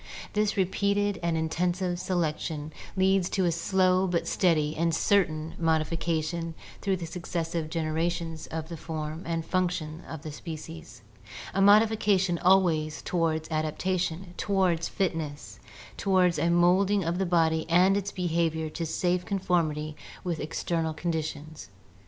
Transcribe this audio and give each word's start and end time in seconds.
This 0.33 0.57
repeated 0.57 1.19
and 1.21 1.37
intensive 1.37 1.99
selection 1.99 2.73
leads 2.97 3.29
to 3.29 3.45
a 3.45 3.51
slow 3.51 4.07
but 4.07 4.27
steady 4.27 4.75
and 4.75 4.95
certain 4.95 5.53
modification 5.59 6.55
through 6.81 6.97
the 6.97 7.05
successive 7.05 7.69
generations 7.69 8.47
of 8.47 8.67
the 8.69 8.77
form 8.77 9.21
and 9.27 9.45
functions 9.45 10.01
of 10.09 10.23
the 10.23 10.31
species; 10.31 11.03
a 11.53 11.61
modification 11.61 12.39
always 12.39 13.03
towards 13.03 13.47
adaptation, 13.51 14.33
towards 14.37 14.89
fitness, 14.89 15.59
towards 15.97 16.39
a 16.39 16.49
moulding 16.49 17.03
of 17.03 17.19
the 17.19 17.25
body 17.27 17.67
and 17.69 17.95
its 17.95 18.11
behavior 18.11 18.71
to 18.71 18.87
safe 18.87 19.23
conformity 19.23 19.95
with 20.23 20.39
NATURAL 20.39 20.51
SELECTION 20.55 20.77
113 20.77 20.81
external 20.81 20.93
conditions. 20.95 21.69